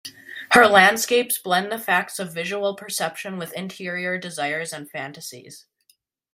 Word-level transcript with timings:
Her 0.53 0.65
landscapes 0.65 1.37
blend 1.37 1.71
the 1.71 1.77
facts 1.77 2.17
of 2.17 2.33
visual 2.33 2.75
perception 2.75 3.37
with 3.37 3.53
interior 3.53 4.17
desires 4.17 4.73
and 4.73 4.89
fantasies. 4.89 5.67